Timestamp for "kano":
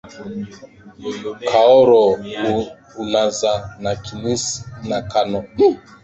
5.11-5.39